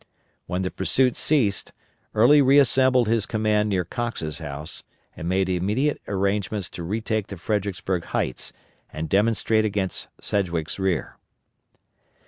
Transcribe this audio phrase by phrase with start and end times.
[0.47, 1.73] When the pursuit ceased,
[2.15, 4.81] Early reassembled his command near Cox's house
[5.15, 8.51] and made immediate arrangements to retake the Fredericksburg heights,
[8.91, 11.17] and demonstrate against Sedgwick's rear.